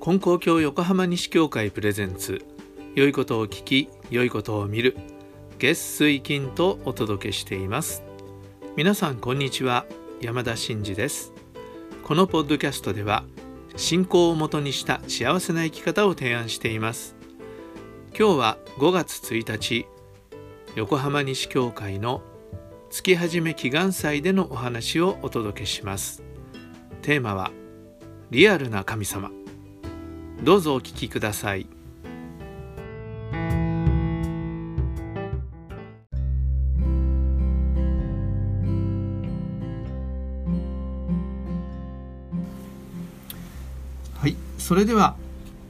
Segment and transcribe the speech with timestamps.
[0.00, 2.44] 金光教横浜西教会プレゼンツ。
[2.94, 4.96] 良いことを聞き良いことを見る。
[5.58, 8.04] 月水金とお届けしています。
[8.76, 9.86] 皆さんこんにちは。
[10.20, 11.32] 山田真嗣です。
[12.04, 13.24] このポッドキャストでは
[13.76, 17.16] 信仰をもとにした幸せな生き方を提案しています。
[18.16, 19.84] 今日は5月1日
[20.76, 22.22] 横浜西教会の
[22.88, 26.22] 月始め祈願祭でのお話をお届けします。
[27.02, 27.50] テーマは
[28.30, 29.30] リアルな神様。
[30.42, 31.66] どうぞお聞きください。
[44.14, 44.36] はい。
[44.58, 45.16] それでは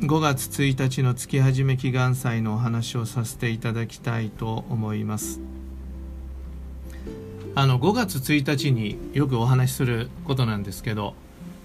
[0.00, 5.40] 5月1日の月始め祈願祭のお話をさせていただきたいと思います。
[7.56, 11.14] あの5月1日によくお話しすることなんですけど、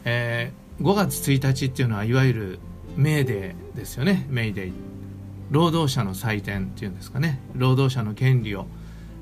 [0.04, 2.60] えー、5月1日っていうのはいわゆる
[2.98, 4.26] メーデーですよね。
[4.30, 4.74] メイデイ。
[5.52, 7.40] 労働者の祭典っていうんですかね。
[7.56, 8.66] 労働者の権利を、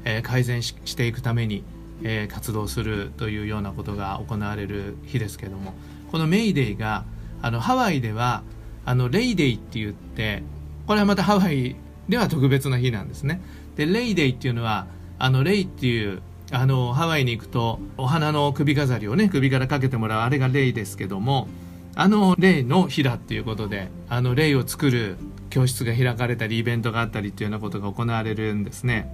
[0.05, 1.63] えー、改善していくために、
[2.01, 5.73] えー、活動するというようなことが行われる日ですけども。
[6.11, 7.03] このメイデイが
[7.41, 8.43] あのハワイでは
[8.85, 10.43] あのレイデイって言って
[10.87, 11.75] これはまたハワイ
[12.07, 13.41] では特別な日なんですね。
[13.75, 14.87] でレイデイっていうのは
[15.19, 21.49] あのレイっていうあのハワイに行くとお花の首飾りをね首からかけてもらうあれがレイですけども
[21.95, 25.17] あのレイの日だっていうことであのレイを作る
[25.49, 29.09] 教室が開かれたりイベントがあったりっていうようなことが行われるんですね。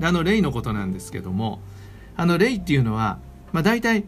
[0.00, 1.60] であのレイのことなんですけども
[2.16, 3.18] あのレイっていうのは、
[3.52, 4.04] まあ、大体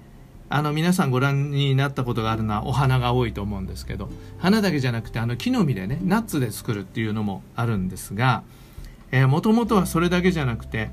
[0.49, 8.43] あの皆さんご覧になったことがあるのはお花が多いと思うんですけど花だけじゃなくてあの木の実でねナッツで作るっていうのもあるんですが
[9.29, 10.91] もともとはそれだけじゃなくて、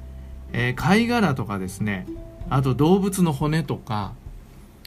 [0.54, 2.08] えー、貝殻とかですね
[2.50, 4.14] あと動物の骨とか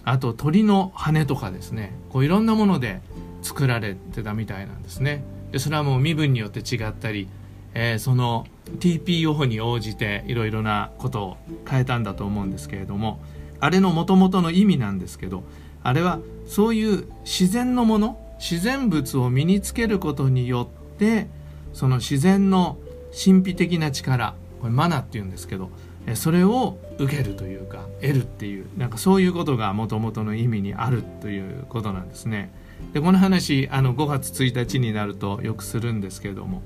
[0.07, 3.03] あと鳥の羽とかですねこういろんなもので
[3.43, 5.25] 作られてたみたいなんですね。
[5.51, 7.28] でそれはもう身分によって違ったり、
[7.75, 8.47] えー、その
[8.78, 11.37] TPO に応じていろいろなことを
[11.69, 13.21] 変えたんだと思うんですけれども
[13.59, 15.43] あれのもともとの意味なんですけど
[15.83, 21.28] あれはそういう自然のもの自然物を身につけることによって
[21.72, 22.78] その自然の
[23.12, 25.71] 神秘的な力これマナっていうんですけど
[26.15, 32.53] それを受けるというか得るっていうなんかそういうことがもともとの意味にあるということなんですね。
[32.93, 36.62] でこの話あの5月1日になるとよくするんですけれども、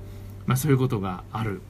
[0.47, 1.63] まあ、そういうことがある。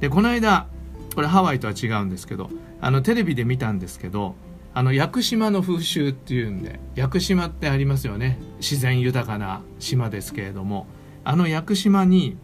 [0.00, 0.66] でこの間
[1.14, 2.50] これハワイとは違うんですけど
[2.80, 4.36] あのテレビで見たんですけど
[4.72, 10.86] あの屋久島の風習っていうんで屋久島ってありますよね自然豊かな島ですけれども
[11.24, 12.36] あの屋久島に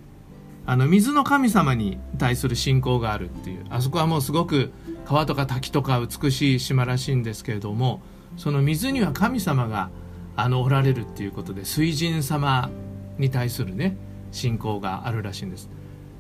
[0.67, 4.73] あの水の神様に対する信仰があるっていうあそこはもうすごく
[5.05, 8.01] 川とか滝とか美しい島らしいんですけれども
[8.37, 9.91] その水には神様が
[10.37, 12.71] あのおられるっていうことで水神様
[13.19, 13.97] に対するね
[14.33, 15.69] 信仰があるらしいんです。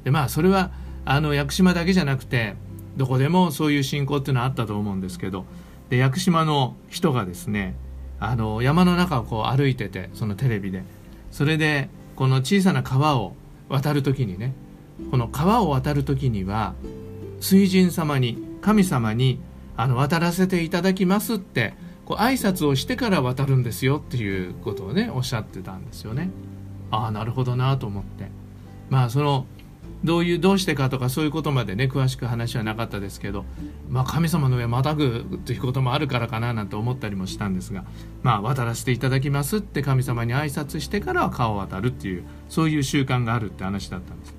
[0.04, 0.70] でまあそれは
[1.04, 2.54] あの屋久島だけじゃなくて
[2.96, 5.46] どこでもそういう信仰っていうのはあったと思うんですけど
[5.88, 7.74] で屋久島の人がですね
[8.20, 10.84] あの山の中をこう歩いててそのテレビで。
[11.34, 13.34] それでこの小さな川を
[13.68, 14.54] 渡る時にね
[15.10, 16.74] この川を渡る時には
[17.40, 19.40] 水神様に神様に
[19.76, 21.74] あの渡らせていただきますって
[22.04, 26.30] こう挨拶をしてから渡るんですよっていうことをねおっしゃってたんですよね。
[26.90, 28.28] ああなるほどなと思って
[28.88, 29.46] まあその
[30.04, 33.46] どういうどうしてかとかそういうことまでね詳しく話はなかったですけど、
[33.88, 37.84] まあ、神様の上またぐということもあるからかななんて思ったりもしたんですが、
[38.22, 44.34] まあ、渡らせていただきますって神様に挨拶してからは川を渡るっていうそういう習慣があるって話だったんです。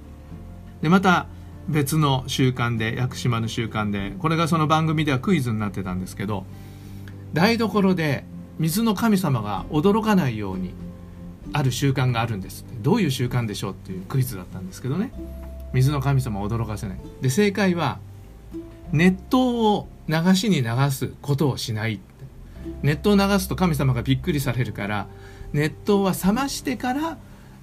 [0.84, 1.26] でまた
[1.68, 6.46] 別の習慣で屋久島の習慣でこれがその番組ではクイズになってたんですけど
[7.34, 8.24] 台所で
[8.59, 10.76] 水の神様が驚かないように
[11.53, 15.12] ある習慣があるんですどういう習慣でしょうっていうクイズだったんですけどね
[15.75, 16.97] 水の神様を驚かせない。
[17.22, 18.00] で正解は
[18.94, 21.99] 熱湯を流しに流すことをしない。
[22.82, 25.08] 熱湯を流すと神様がびっくりされるから
[25.53, 27.17] 熱湯は冷ましてから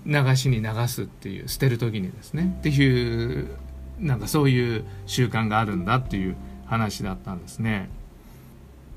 [0.05, 2.55] 流しに流すっていう捨てる時にですね。
[2.59, 3.49] っていう
[3.99, 6.37] なんかそういう習慣があるんだっていう
[6.67, 7.89] 話だったんですね。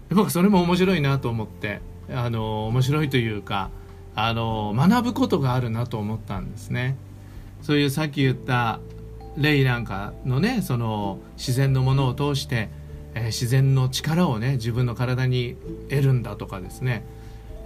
[0.09, 1.79] 僕それも面白いなと思って
[2.09, 3.69] あの面白いというか
[4.13, 6.97] あの学ぶことがあるなと思ったんですね。
[7.61, 8.79] そういうさっき言った
[9.37, 12.69] レイなんかのねその自然のものを通して、
[13.13, 15.55] えー、自然の力をね自分の体に
[15.89, 17.05] 得るんだとかですね、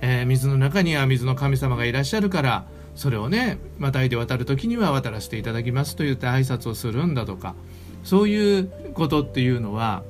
[0.02, 7.56] えー、水の中には水の神様がいらっしゃるからそれをねまたいで渡る時には渡らせていただきますと言って挨拶をするんだとか
[8.04, 10.04] そういうことっていうのは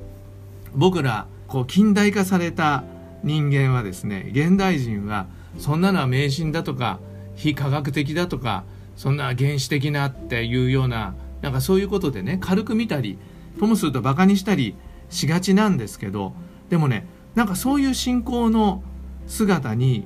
[0.74, 2.84] 僕らこう近代化された
[3.24, 5.28] 人間はですね現代人は
[5.58, 7.00] そんなのは迷信だとか
[7.36, 8.64] 非科学的だとか
[8.96, 13.18] そんな原始的なっていうようななんかそういうことでね軽く見たり
[13.60, 14.76] ともするとバカにしたり
[15.10, 16.34] しがちなんですけど
[16.70, 18.84] でもねなんかそういう信仰の
[19.28, 20.06] 姿に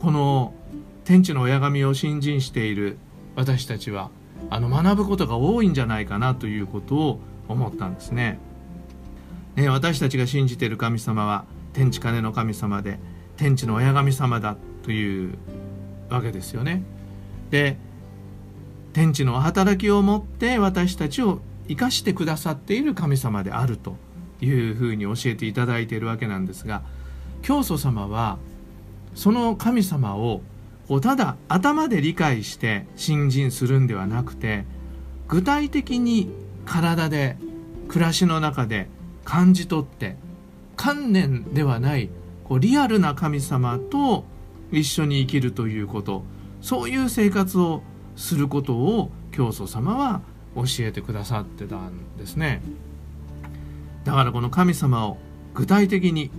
[0.00, 0.54] この
[1.04, 2.98] 天地の親神を信心している
[3.36, 4.10] 私たちは
[4.50, 8.38] あの学ぶことが多いんじゃないかなということを思ったんですね。
[9.56, 12.98] ね私たちが信じている神様は天地金の神様で
[13.36, 15.38] 天地の親神様だという
[16.08, 16.82] わけですよね。
[17.50, 17.76] で
[18.94, 23.96] 天地の働きをもって私たちを生かしてくださっている神様であると
[24.40, 26.82] いうふうに教えていただいているわけなんですが
[27.42, 28.38] 教祖様は
[29.16, 30.42] その神様を
[30.86, 34.64] こうただ頭で理解して信心するんではなくて
[35.26, 36.30] 具体的に
[36.64, 37.36] 体で
[37.88, 38.88] 暮らしの中で
[39.24, 40.16] 感じ取って
[40.76, 42.10] 観念ではない
[42.44, 44.24] こうリアルな神様と
[44.70, 46.22] 一緒に生きるということ
[46.60, 47.82] そういう生活を
[48.16, 50.22] することを教祖様は
[50.54, 52.62] 教えてくださってたんですね
[54.04, 55.18] だからこの神様を
[55.54, 56.30] 具体的に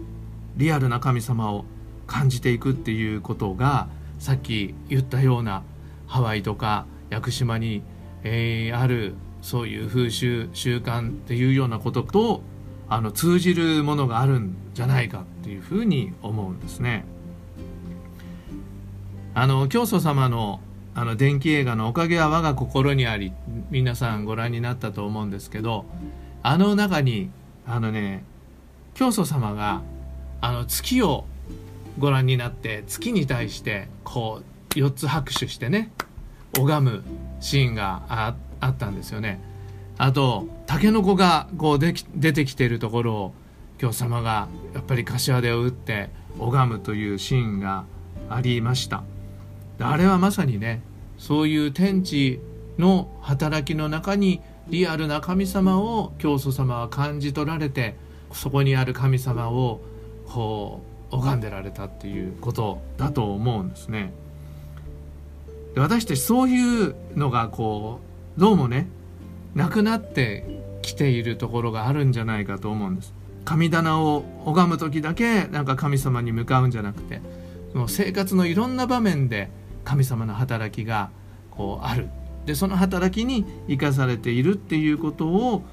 [0.56, 1.66] リアルな神様を
[2.08, 3.88] 感じていくっていうことが
[4.20, 5.64] さっき言ったような
[6.08, 7.82] ハワイとか屋久島に、
[8.24, 12.42] えー、あるそういう風習習慣っていうようなことと
[12.88, 17.06] あの通じるものがあるんじゃないかっていうふうに思うんですね。
[19.34, 20.62] あの教祖様の
[20.96, 23.34] あの電気映画の「おかげは我が心にあり」
[23.70, 25.86] 皆さんご覧になったと思うんですけど
[26.42, 27.30] あの中に
[27.68, 28.24] あのね
[28.94, 29.82] 教祖様が
[30.40, 31.26] あの月を
[32.00, 34.42] ご覧になって月に対してこ
[34.74, 35.92] う4つ拍手してね
[36.58, 37.04] 拝む
[37.42, 39.42] シーンがあったんですよね。
[39.98, 43.34] あとタケノコがこうでき出てきてるところを
[43.78, 46.10] 教祖様がやっぱり柏手を打って
[46.40, 47.86] 拝むというシーンが
[48.30, 49.04] ありました
[49.80, 50.82] あれはまさにね
[51.18, 52.40] そういう天地
[52.78, 57.96] の働きの中にリアルな神様を教祖様は感じ取られて
[58.34, 59.82] そこにある神様を
[60.28, 60.82] こ
[61.12, 64.12] う拝んでられたっていうことだと思うんですね。
[65.76, 68.00] で私たちそういうのがこ
[68.38, 68.88] うどうもね
[69.54, 73.14] なくなってきているところがあるんじゃないかと思うんです
[73.44, 77.22] 神棚を拝む時だけなんか神様に向かうんじゃなくて
[77.72, 79.50] その生活のいろんな場面で
[79.86, 81.10] 神様の働きが
[81.52, 82.10] こうある。
[82.46, 85.64] でその働きに生かされているっていうことを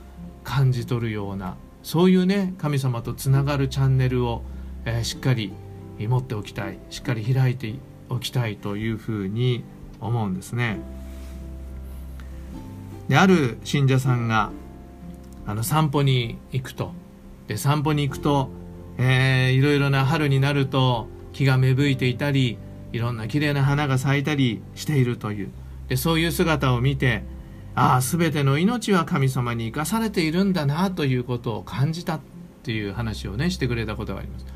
[0.45, 4.43] 感じ取るようなそういうね神様とつながるチャンネルを、
[4.85, 5.53] えー、しっかり
[5.99, 6.79] 持っておきたい。
[6.91, 7.75] しっかり開いて
[8.09, 9.65] おきたいというふうに
[10.01, 10.81] 思うんですね。
[13.09, 14.51] である信者さんが
[15.47, 16.93] あの散歩に行くと。
[17.47, 18.49] で散歩に行くと、
[18.99, 22.57] えー、いろいろな春になると木が芽吹いていたり
[22.93, 25.51] いろんな綺麗な花が咲いたりしているという。
[25.89, 27.23] でそういう姿を見て
[27.75, 32.21] ああ全ての命は神様に生かされているんだなということを感じたっ
[32.63, 34.47] ていう話をねしてくれたことがあります。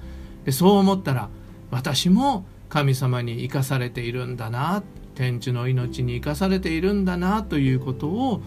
[0.44, 1.28] でそう思ったら
[1.70, 4.82] 私も神様に生かされているんだな
[5.14, 8.42] 天地の命に生かされているんだなということを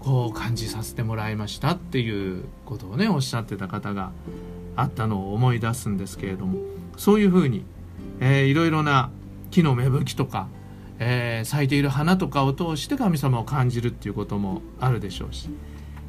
[0.00, 4.12] こう感じさせてもらいましたっていうことをねおっしゃってた方が
[4.76, 6.58] あったのを思い出すんですけれども
[6.96, 7.64] そういうふうに、
[8.20, 9.10] えー、いろいろな
[9.50, 10.48] 木の芽吹きとか、
[10.98, 15.48] えー、咲いている花とかを通して神様を感じるっていうこともあるでしょうし。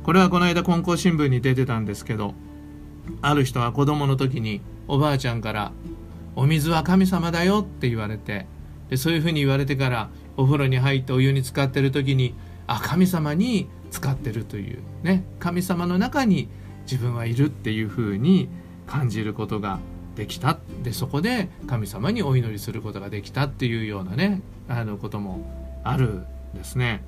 [0.03, 2.33] これはこの間金光新聞に出てたんですけど
[3.21, 5.71] ある人は子供の時におばあちゃんから
[6.35, 8.47] 「お水は神様だよ」って言われて
[8.89, 12.33] でそういうふうに言われてからお風呂に入ってお湯に浸かってる時に
[12.65, 16.49] あ神様に使ってるというね神様の中に
[16.83, 18.49] 自分はいるっていうふうに
[18.87, 19.79] 感じることが
[20.15, 27.03] できたでそこで神様にお祈りすることができたっていうようなねあのこともあるんですね。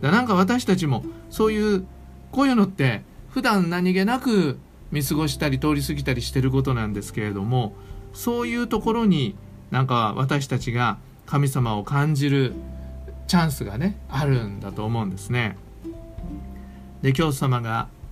[0.00, 1.86] だなんか私たちもそういう
[2.32, 4.58] こういうのって普段何気なく
[4.92, 7.74] 見過ごしたり通り過ぎたりしてることなんですけれども
[8.12, 9.34] そういうところに
[9.70, 12.52] なんか私たちが神様を感じる
[13.26, 15.56] チャンスがねあるんだと思うんですね。
[17.02, 17.88] で教祖様が「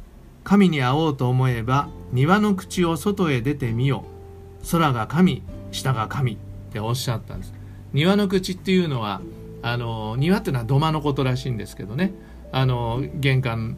[0.44, 4.04] 神に会おうと思えば庭の口を外へ出てみよ
[4.70, 5.42] 空が神
[5.72, 6.36] 下が神」っ
[6.72, 7.54] ておっしゃったんです。
[7.92, 9.20] 庭の口っていうのは
[9.62, 12.12] あの庭っていうのは土間のことらしいんですけどね。
[12.52, 13.76] あの玄関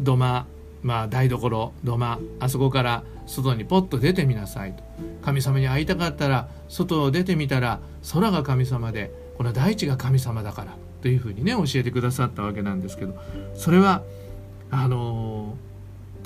[0.00, 0.46] 土間
[0.82, 4.82] まあ台所土間あそこから外にポッと出てみなさいと。
[5.22, 7.80] 神様に会いたかったら外を出てみたら
[8.12, 13.16] 空が神様でこの大地が神様だからというふうにね教えてくださったわけなんですけど。
[13.54, 14.02] それは
[14.70, 15.56] あの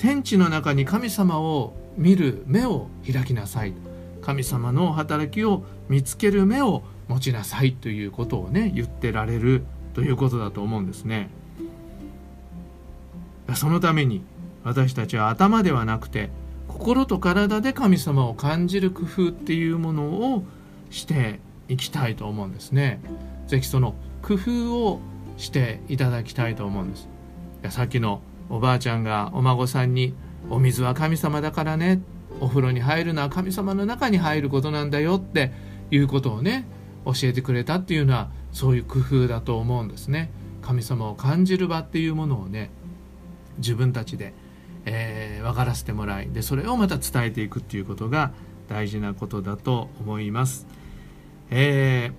[0.01, 3.73] 天地の中に神様を見る目を開きなさい
[4.23, 11.29] 神様の働きを見つける目を持ちなさいということをね言ってられるということだと思うんですね。
[13.53, 14.23] そのために
[14.63, 16.31] 私たちは頭ではなくて
[16.67, 20.43] 心と体で神様を感じる工夫っていうものを
[20.89, 23.01] していきたいと思うんですね。
[23.45, 23.93] ぜひその
[24.23, 24.99] 工夫を
[25.37, 27.07] していただきたいと思うんです。
[27.69, 30.13] さっきのおばあちゃんがお孫さんに
[30.51, 32.01] 「お水は神様だからね」
[32.41, 35.51] お風呂に入るのは神様の中に入ることなんだよって
[35.91, 36.65] いうことをね
[37.05, 40.31] 教えてくれたっていうのはそういう工夫だと思うんですね。
[40.61, 42.71] 神様を感じる場っていうものをね
[43.57, 44.33] 自分たちで、
[44.85, 48.31] えー、分からせてもらいでそれをまた伝えていくっていうことが
[48.67, 50.67] 大事なことだと思います、
[51.49, 52.11] え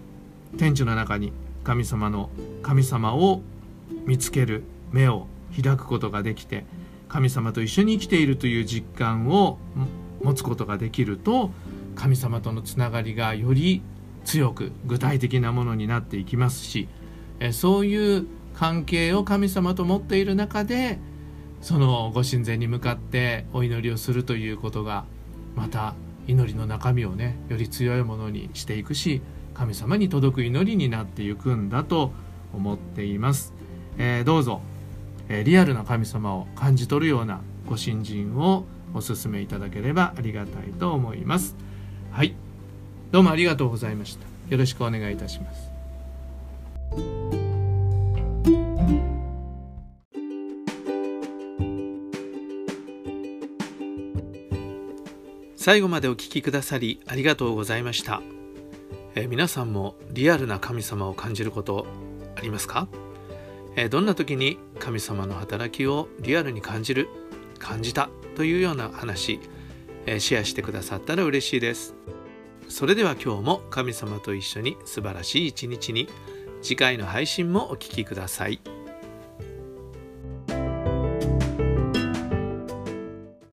[0.55, 1.33] ー、天地の中に
[1.65, 2.31] 神様の
[2.63, 3.43] 神様を
[4.07, 5.27] 見つける目を
[5.61, 6.65] 開くことができて
[7.09, 9.59] 神様と一緒に生きているという実感を
[10.23, 11.51] 持つことができると
[11.95, 13.83] 神様とのつながりがより
[14.25, 16.89] 強く具体的なものになっていきますし
[17.53, 20.99] そういう関係を神様と持っている中で
[21.61, 25.05] そのご神前に向かってお祈りをするということが
[25.55, 25.95] また
[26.27, 29.23] 祈りの中身をねより強いものにしていくし
[29.55, 32.13] 神様に届く祈りになっていくんだと
[32.53, 33.53] 思っています、
[33.99, 34.61] えー、どうぞ、
[35.35, 41.57] え、リアルな神様を感じ取るようなご信心をお勧めいただければありがたいと思います。
[42.11, 42.35] はい。
[43.11, 44.27] どうもありがとうございました。
[44.51, 45.73] よろしくお願いいたします。
[55.57, 58.21] 最後までお聞きくださりありがとうございました、
[59.15, 61.87] え皆さんもリアルな神様を感じること
[62.37, 62.89] ありますか、
[63.77, 67.09] えどんな時に神様の働きをリアルに感じる
[67.59, 69.41] 感じたというような話、
[70.07, 71.95] えシェアしてくださったら嬉しいです
[72.69, 76.09] それでは今日も神様と一緒に素晴らしい一日に
[76.63, 78.82] 次回の配信もお聴きください。